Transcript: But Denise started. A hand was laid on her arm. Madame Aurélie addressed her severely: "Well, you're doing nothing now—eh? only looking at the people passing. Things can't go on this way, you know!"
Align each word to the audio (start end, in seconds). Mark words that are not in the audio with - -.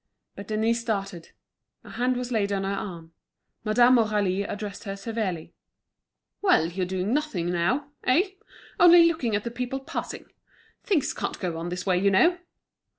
But 0.35 0.47
Denise 0.47 0.81
started. 0.81 1.29
A 1.83 1.91
hand 1.91 2.17
was 2.17 2.31
laid 2.31 2.51
on 2.51 2.63
her 2.63 2.71
arm. 2.73 3.13
Madame 3.63 3.97
Aurélie 3.97 4.49
addressed 4.51 4.85
her 4.85 4.95
severely: 4.95 5.53
"Well, 6.41 6.65
you're 6.69 6.87
doing 6.87 7.13
nothing 7.13 7.51
now—eh? 7.51 8.29
only 8.79 9.05
looking 9.05 9.35
at 9.35 9.43
the 9.43 9.51
people 9.51 9.79
passing. 9.79 10.25
Things 10.83 11.13
can't 11.13 11.39
go 11.39 11.55
on 11.55 11.69
this 11.69 11.85
way, 11.85 11.99
you 11.99 12.09
know!" 12.09 12.39